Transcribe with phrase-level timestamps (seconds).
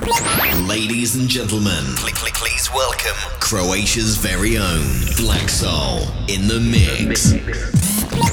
[0.00, 1.84] Ladies and gentlemen,
[2.32, 4.82] please welcome Croatia's very own
[5.18, 7.32] Black Soul in the mix.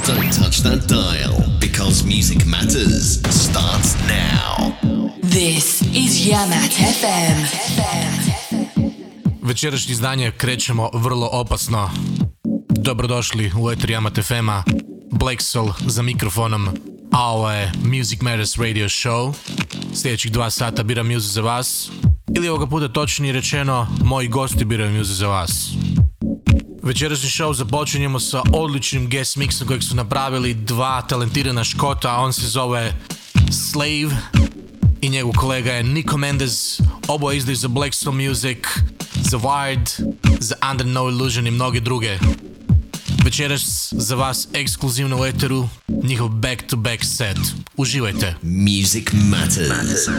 [0.06, 4.78] Don't touch that dial because music matters starts now.
[5.22, 7.36] This is Yamat FM.
[9.42, 11.90] Večerašnje izdanje krećemo vrlo opasno.
[12.68, 14.62] Dobrodošli u Eter Yamat FM-a.
[15.12, 16.68] Black Soul za mikrofonom.
[17.12, 19.32] A ovo je Music Matters Radio Show.
[19.94, 21.90] Sljedećih dva sata biram muziku za vas.
[22.36, 25.70] Ili ovoga puta točnije rečeno, moji gosti biraju muziku za vas.
[26.82, 32.16] Večerašnji show započinjemo sa odličnim guest mixom kojeg su napravili dva talentirana škota.
[32.16, 32.94] On se zove
[33.50, 34.16] Slave
[35.00, 36.80] i njegov kolega je Nico Mendez.
[37.08, 38.58] Oboje izdaju za Black Soul Music,
[39.14, 42.18] za Wired, za Under No Illusion i mnoge druge.
[43.28, 47.38] спечеляш за вас ексклюзивно етеру Нихъл back-to-back set.
[47.76, 50.10] Уживайте Music Matters.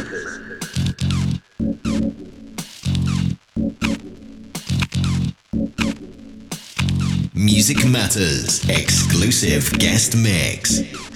[7.36, 11.09] Music Matters exclusive guest mix.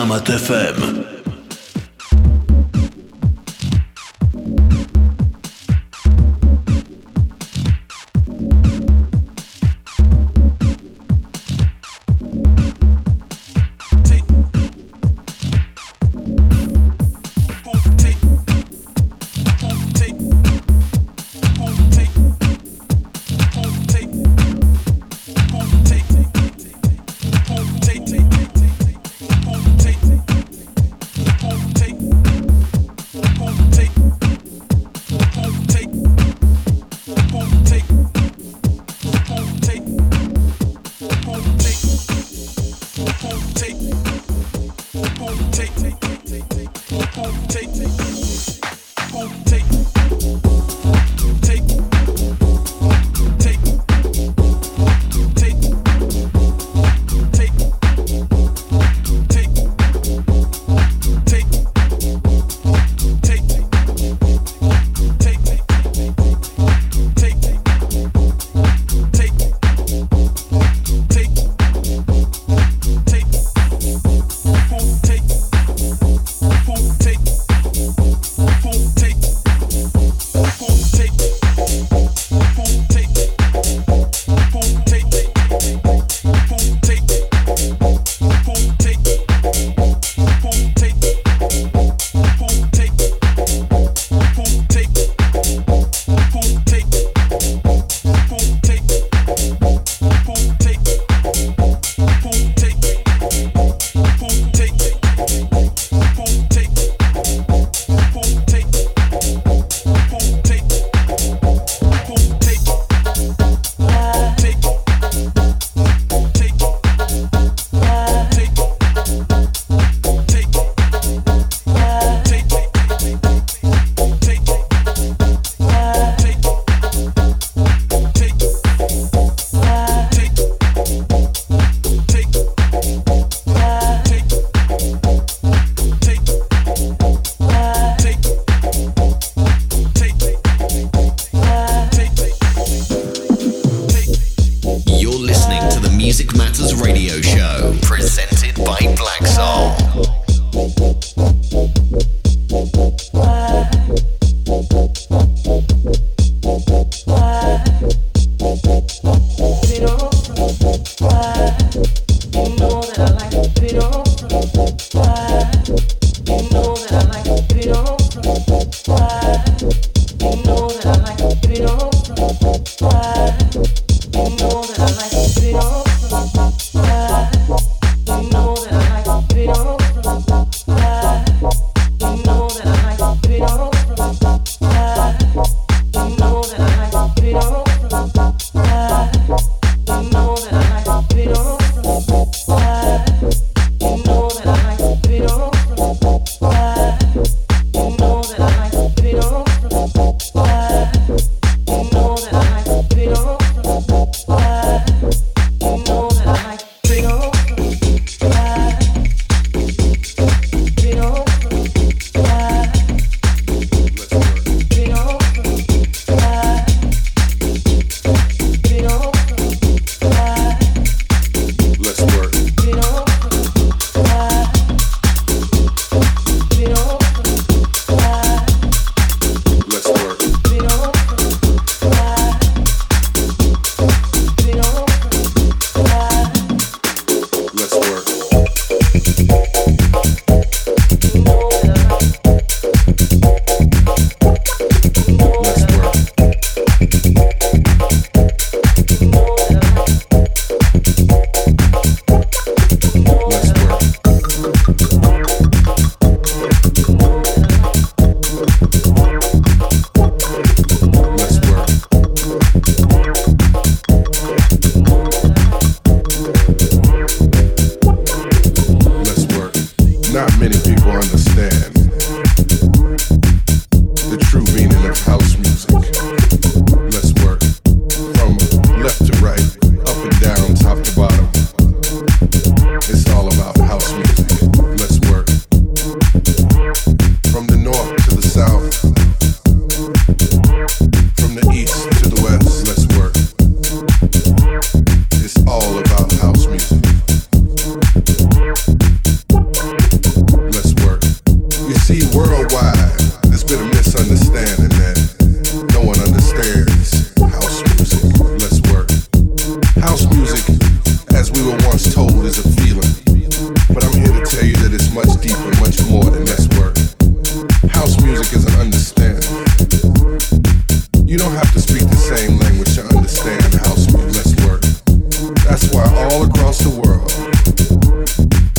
[0.00, 1.19] Reklamat FM.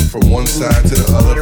[0.10, 1.41] from one side to the other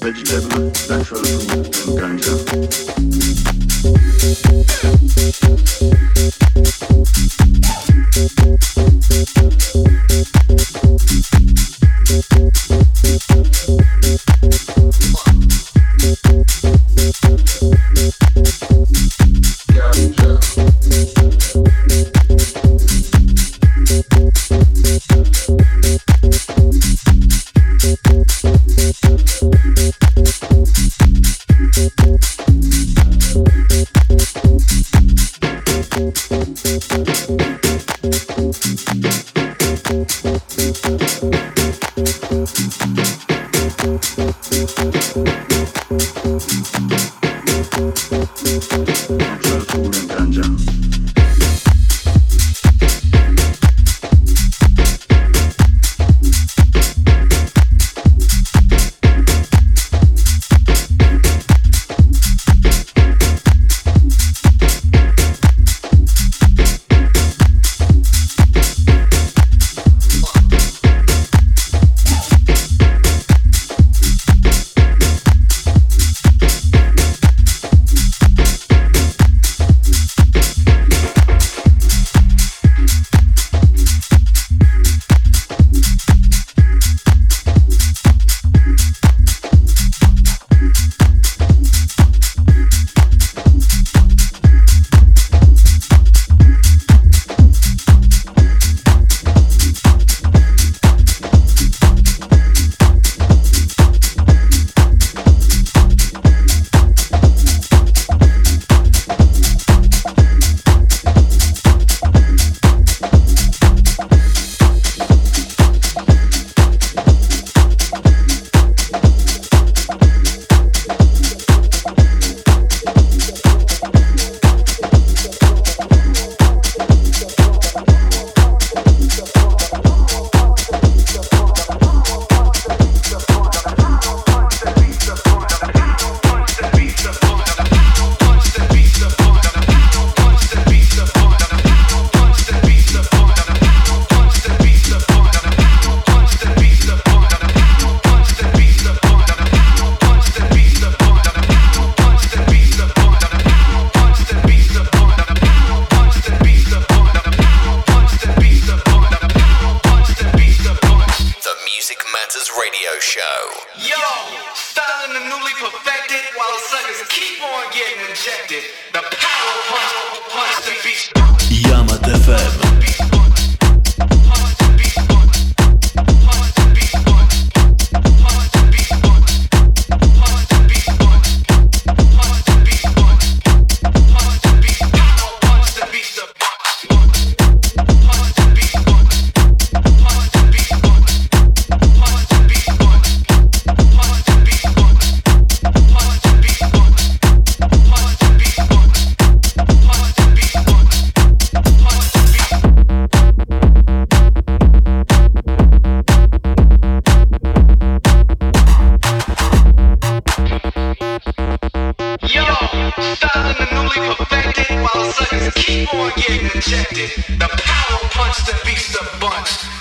[0.00, 2.34] Vegetable, natural fruit, and ganja.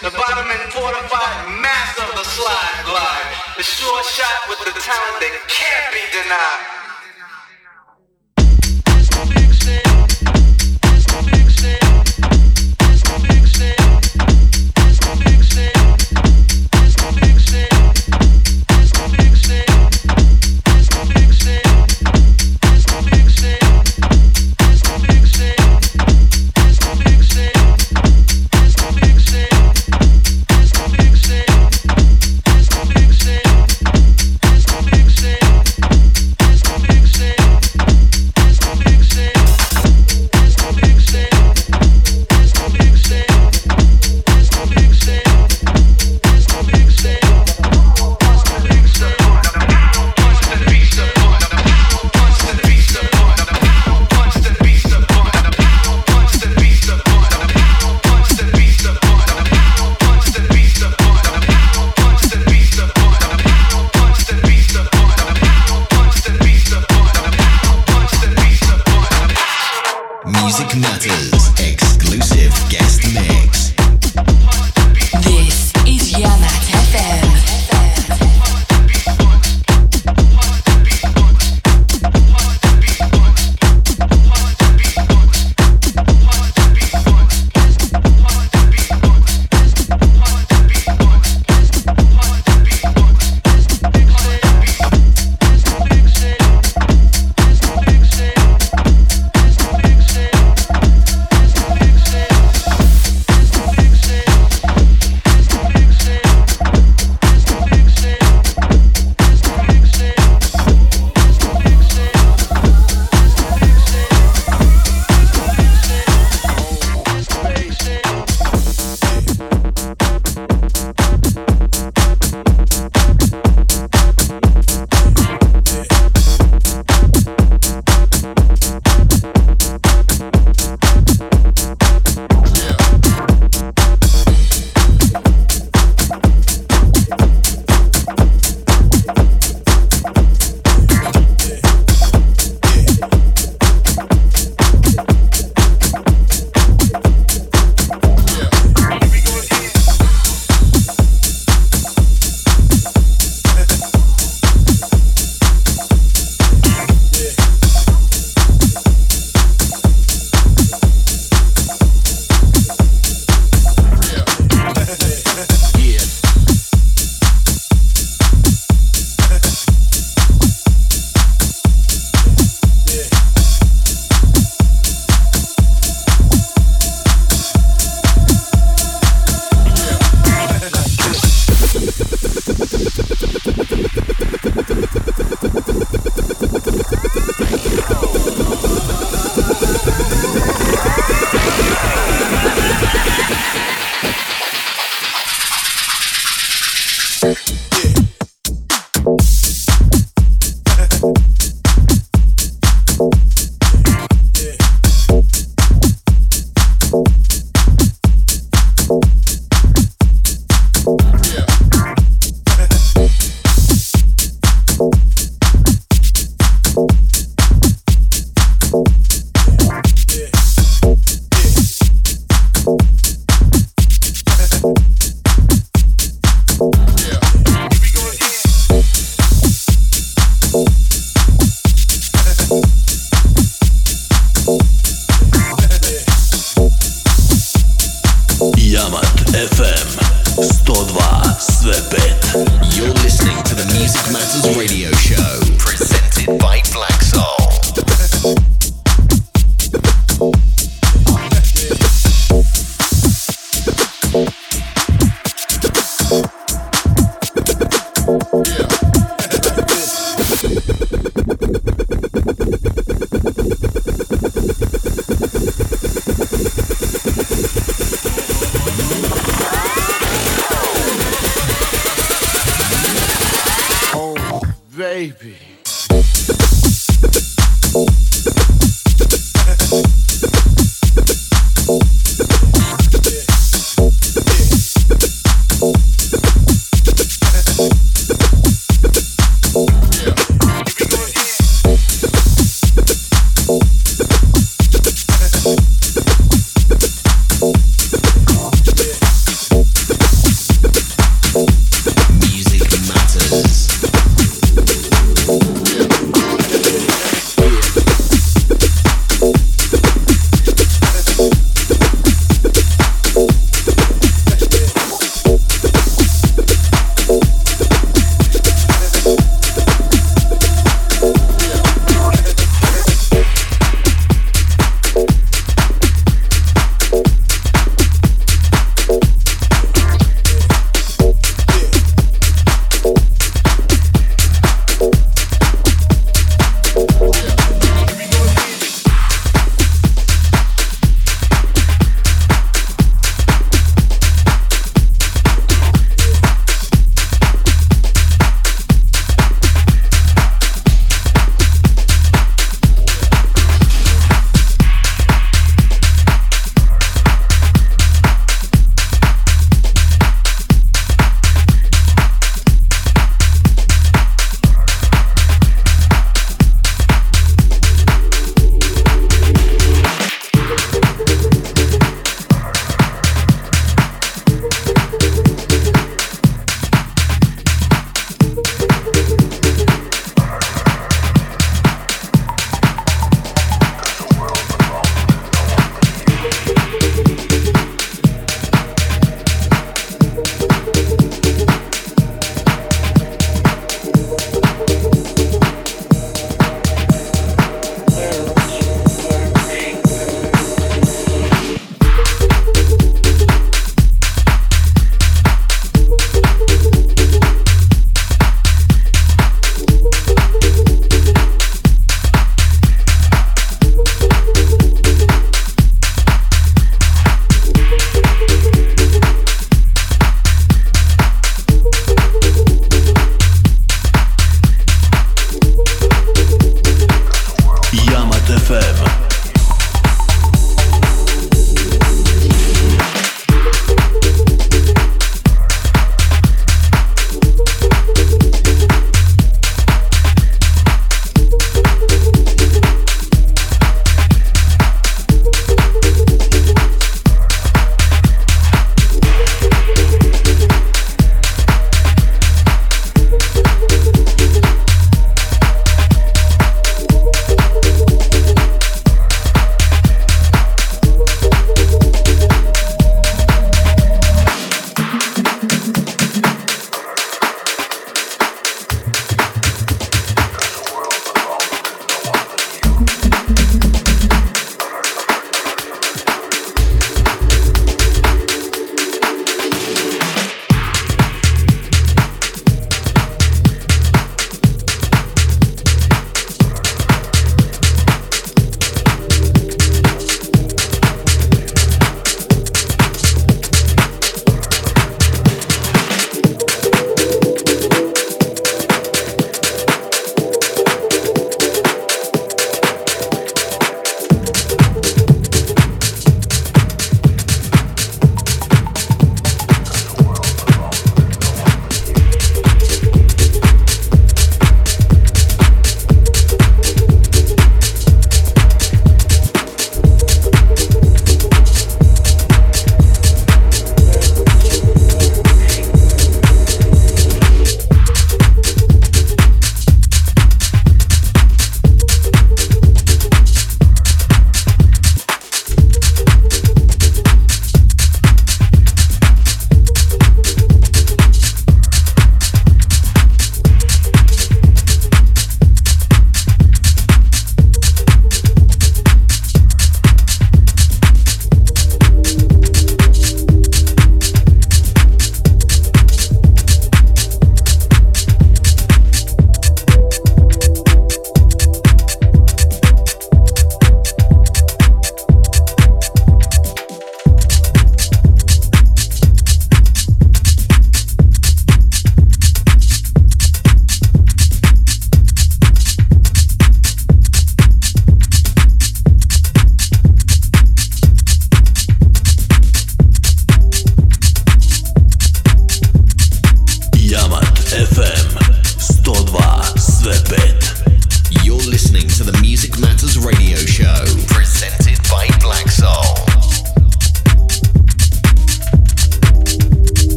[0.00, 3.36] The bottom and fortified mass of the slide glide.
[3.58, 6.79] The sure shot with the talent that can't be denied.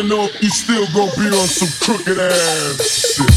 [0.00, 3.31] Know if you still gonna be on some crooked ass shit.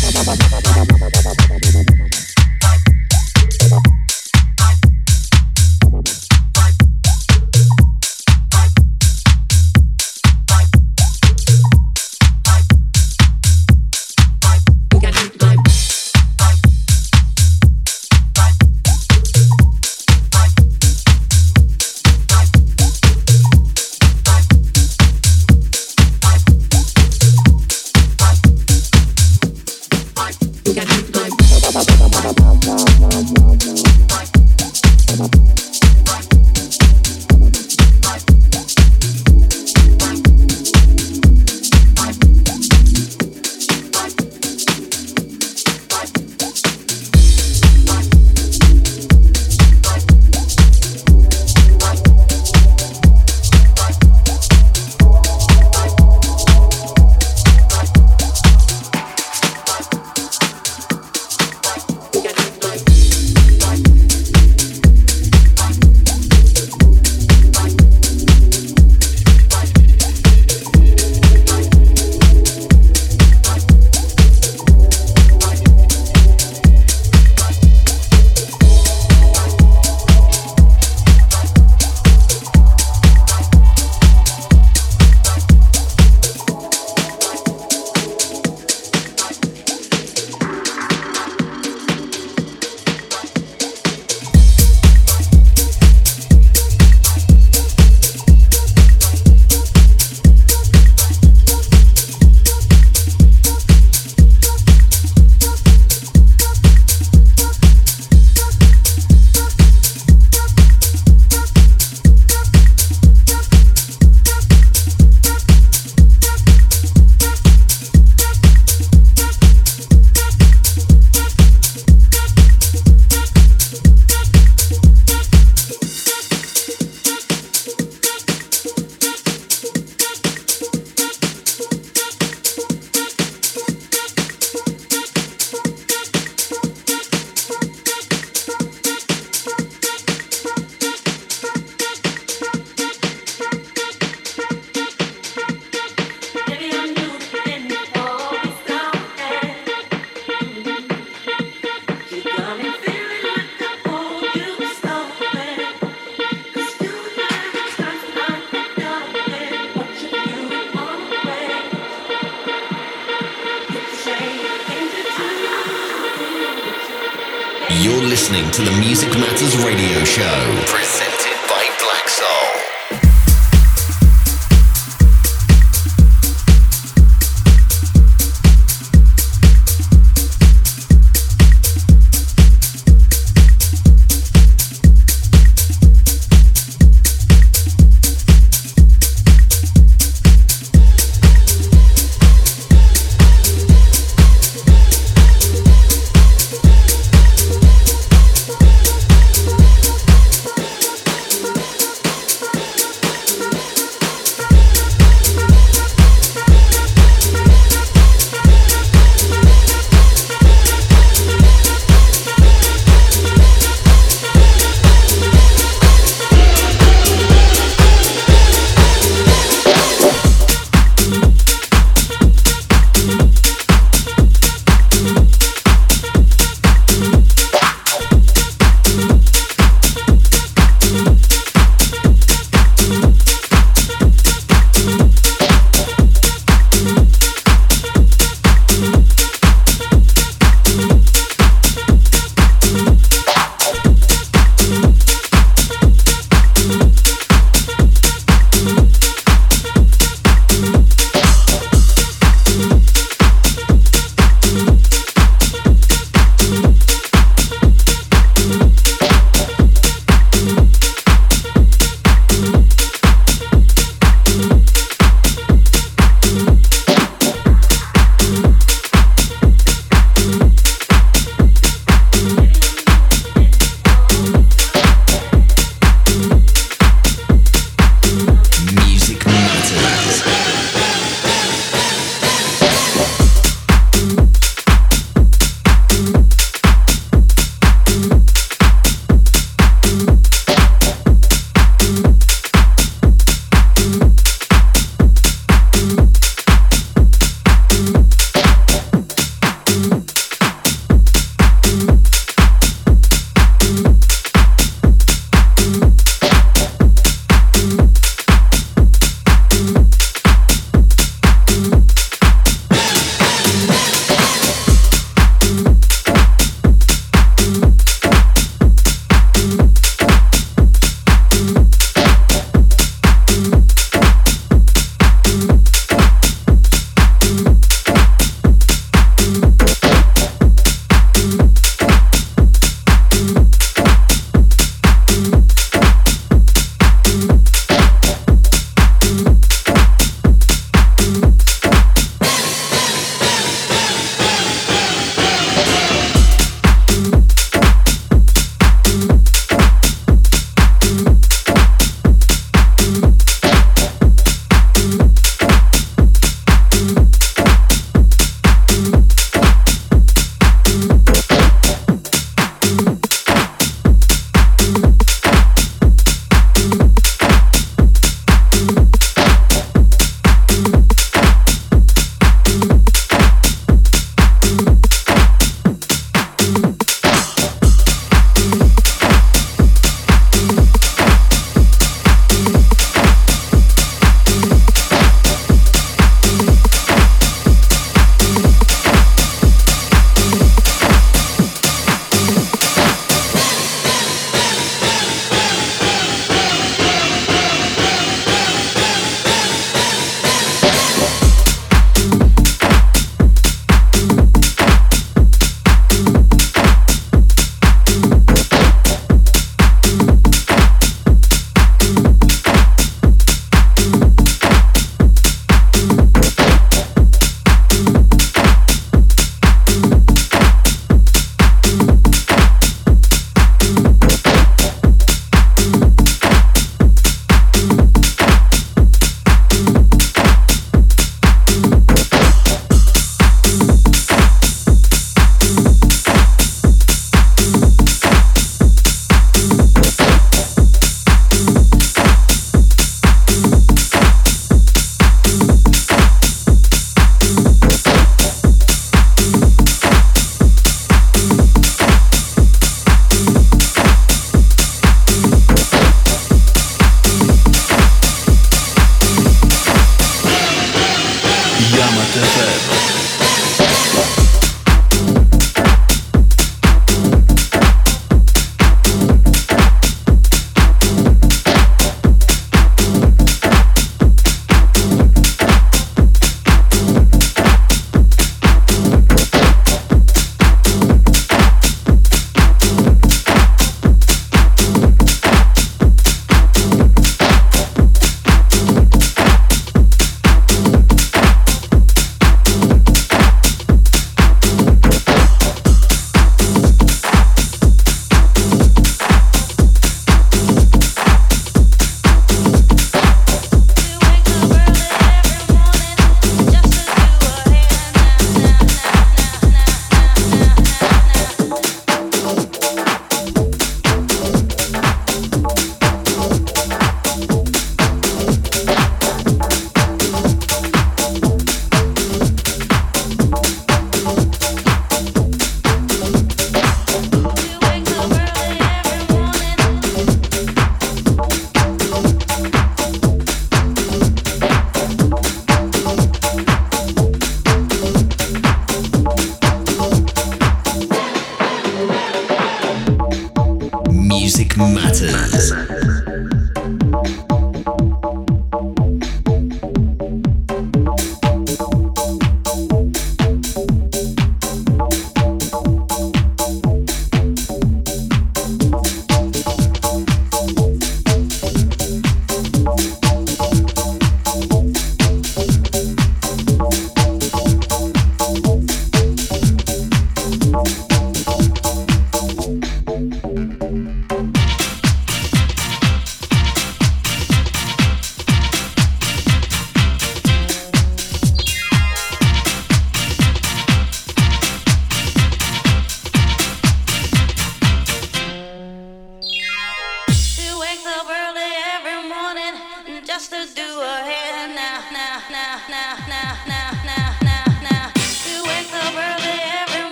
[167.78, 170.64] You're listening to the Music Matters Radio Show,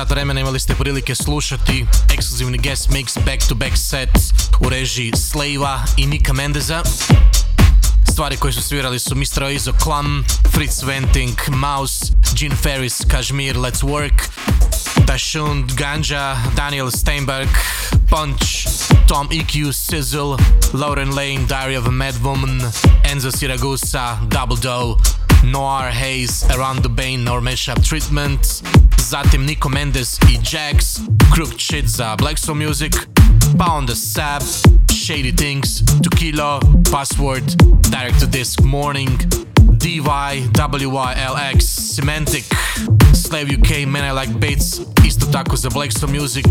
[0.00, 4.08] sat vremena imali ste prilike slušati ekskluzivni guest mix back to back set
[4.60, 6.82] u režiji Slava i Nika Mendeza.
[8.12, 9.44] Stvari koje su svirali su Mr.
[9.44, 14.28] Oizo Klum, Fritz Venting, Mouse, Gene Ferris, Kashmir, Let's Work,
[15.06, 17.48] Dashun, Ganja, Daniel Steinberg,
[18.10, 18.66] Punch,
[19.08, 20.36] Tom EQ, Sizzle,
[20.72, 22.60] Lauren Lane, Diary of a Mad Woman,
[23.02, 24.96] Enzo Siragusa, Double Doe,
[25.44, 28.40] Noir Haze, Around the Bane, or Mashup Treatment,
[28.96, 31.00] zatim Nico Mendes i Jax,
[31.32, 32.92] Crooked Shit za Black Soul Music,
[33.56, 34.42] pa the Sab,
[34.90, 36.60] Shady Things, Tequila,
[36.90, 37.46] Password,
[37.90, 39.16] Direct to Disc Morning,
[39.78, 42.44] DY, WYLX, Semantic,
[43.30, 46.44] Slave UK, Man I Like Beats, isto tako za Black Stone Music,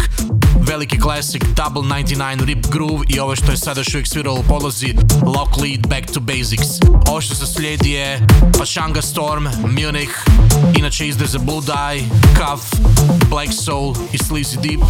[0.62, 4.44] veliki classic Double 99 Rip Groove i ovo što je sada još uvijek sviralo u
[4.44, 4.94] polozi
[5.26, 6.68] Lock Lead Back to Basics.
[7.08, 8.28] Ovo što se slijedi je
[8.58, 10.14] Pashanga Storm, Munich,
[10.78, 12.04] inače izde za Blue Dye,
[12.38, 12.82] Cuff,
[13.30, 14.82] Black Soul i Sleazy Deep.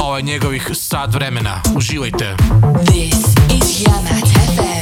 [0.00, 1.62] Ovo je njegovih sat vremena.
[1.76, 2.36] Uživajte.
[2.86, 3.18] This
[3.50, 4.73] is Yamat FM.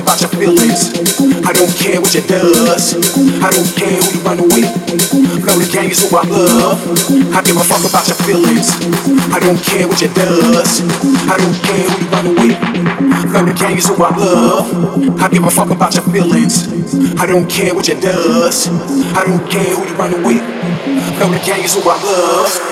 [0.00, 0.96] About your feelings.
[1.44, 2.96] I don't care what you does.
[3.44, 4.64] I don't care who you run away.
[5.44, 6.80] Blow the gang is who I love.
[7.36, 8.72] I give a fuck about your feelings.
[9.30, 10.80] I don't care what you does.
[11.28, 12.56] I don't care who you run away.
[13.30, 15.20] Blow the gang is who I love.
[15.20, 16.66] I give a fuck about your feelings.
[17.20, 18.68] I don't care what you does.
[19.14, 20.40] I don't care who you run away.
[21.18, 22.70] Blow the gang is who I love.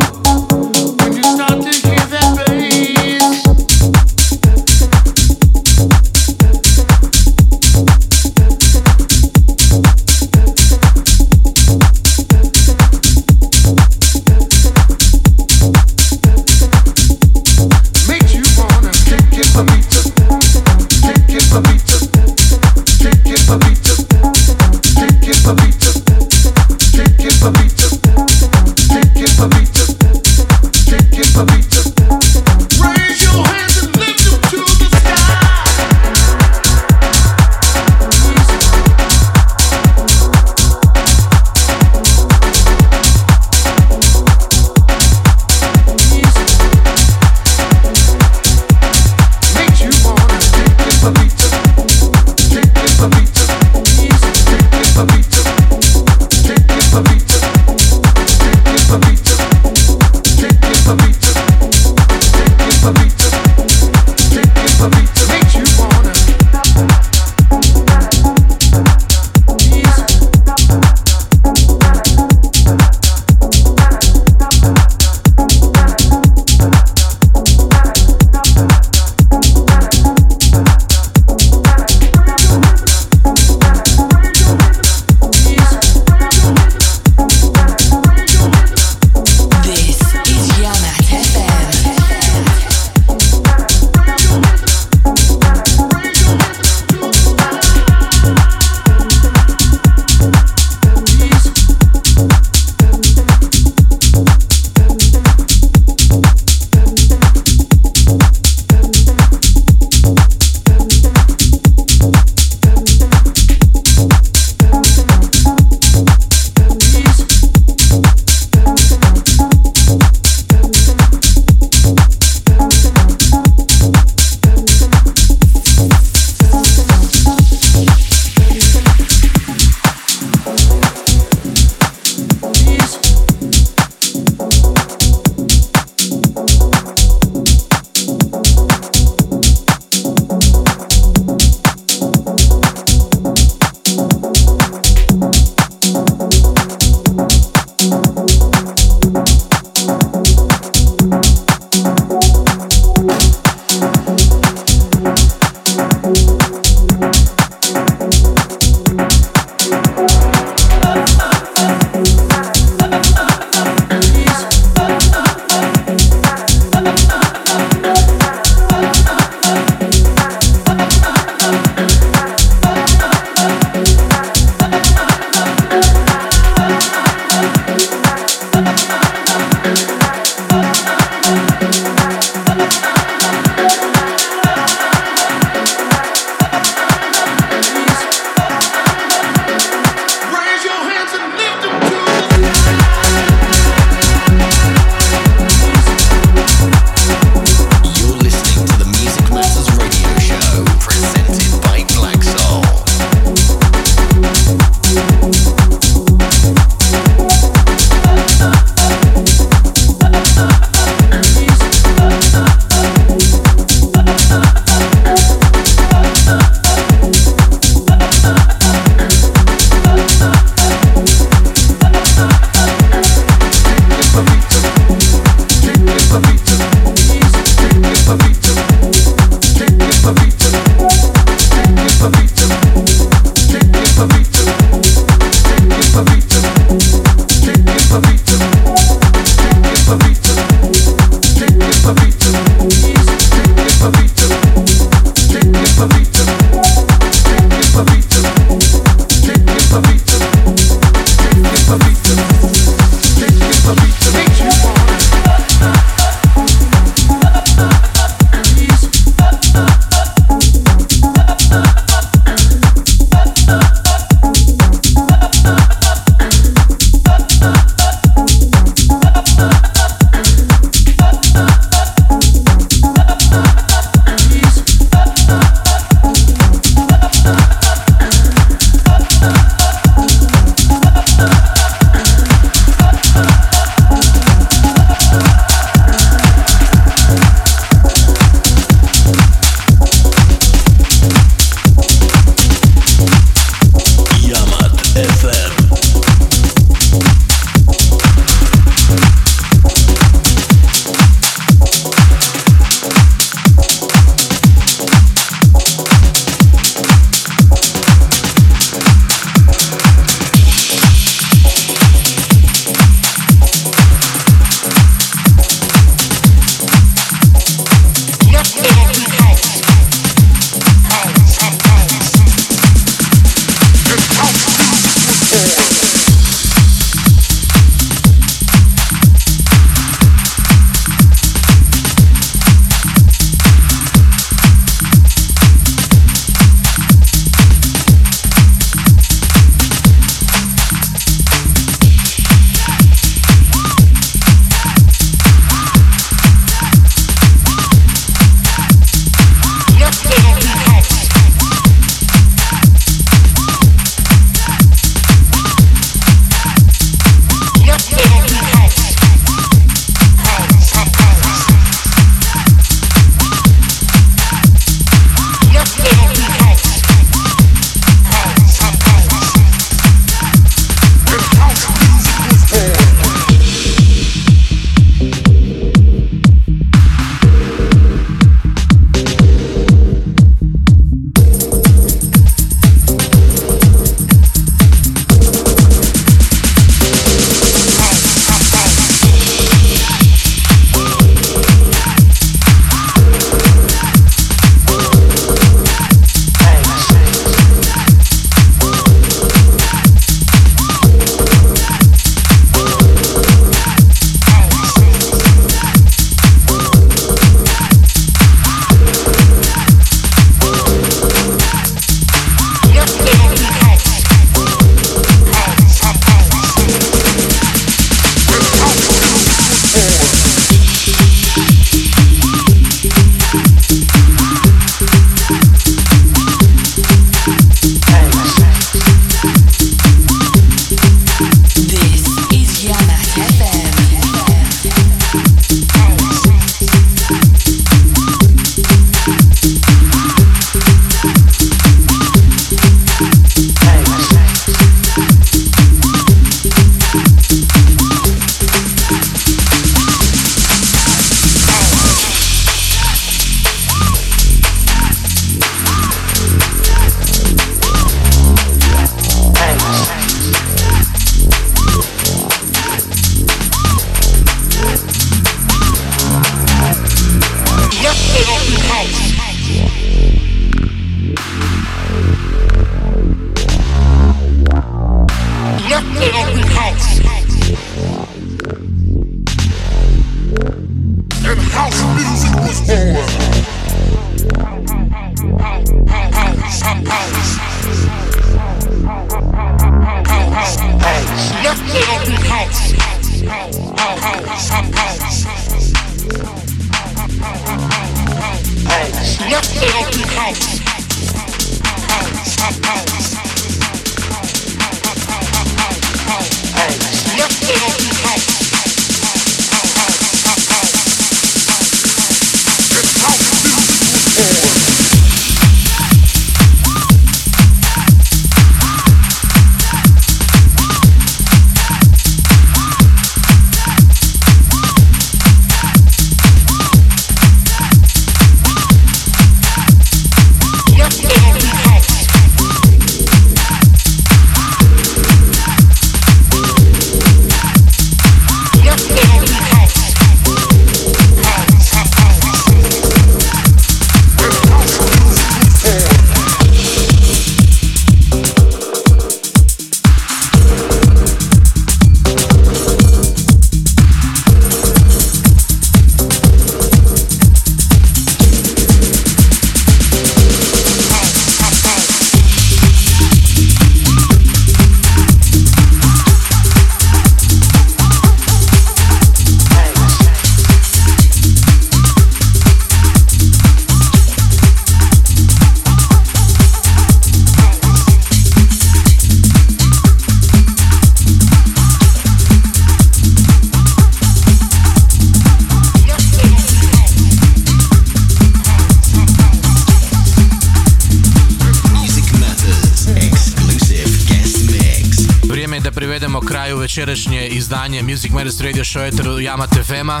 [596.72, 600.00] Večerašnje izdanje Music Matters Radio Show eteru Yamate FM-a.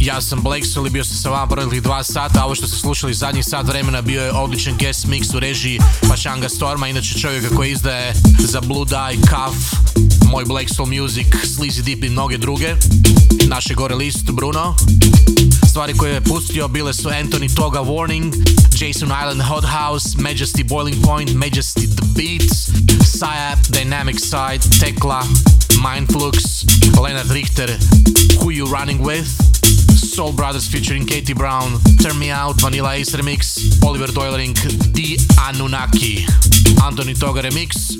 [0.00, 2.78] Ja sam Blake i bio sam sa vama proteklih dva sata, a ovo što ste
[2.78, 7.56] slušali zadnjih sat vremena bio je odličan guest mix u režiji Pašanga Storma, inače čovjeka
[7.56, 9.74] koji izdaje za Blue Dye, Cuff,
[10.30, 12.74] moj Black Soul Music, Sleazy Deep i mnoge druge.
[13.46, 14.74] Naše gore list, Bruno.
[15.68, 18.32] Stvari koje je pustio bile su Anthony Toga Warning,
[18.80, 22.71] Jason Island Hot House, Majesty Boiling Point, Majesty The Beats,
[23.22, 25.22] Syap, Dynamic Side, Tekla,
[25.78, 26.66] Mindflux,
[27.00, 27.70] Leonard Richter,
[28.42, 29.28] Who You Running With,
[29.94, 34.54] Soul Brothers featuring Katie Brown, Turn Me Out, Vanilla Ace Remix, Oliver Doylering,
[34.92, 36.26] The Anunnaki,
[36.82, 37.94] Anthony Toga Remix,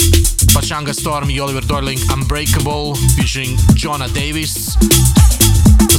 [0.51, 4.62] Pachanga Storm Oliver Doyling Unbreakable featuring Jonah Davis,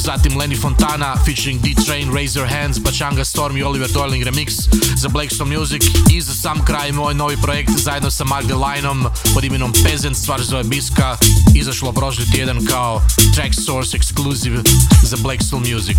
[0.04, 4.68] zatim Lenny Fontana featuring D-Train, Raise Your Hands, Pachanga Storm i Oliver Doyling remix
[4.98, 9.74] za Blackstone Music i za sam kraj moj novi projekt zajedno sa Magdalenom pod imenom
[9.84, 11.18] Peasant, stvar zove Biska,
[11.56, 13.02] izašlo prošli tjedan kao
[13.36, 14.62] track source exclusive
[15.04, 15.98] za Blackstone Music.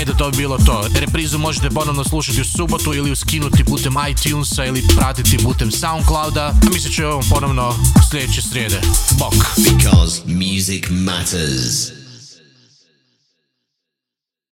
[0.00, 0.88] Eto to bi bilo to.
[0.94, 6.70] Reprizu možete ponovno slušati u subotu ili uskinuti putem iTunesa ili pratiti putem Soundclouda, a
[6.72, 7.74] mi se čujemo ponovno
[8.10, 8.80] sljedeće srijede.
[9.18, 9.34] Bok!
[9.56, 11.93] Because music matters.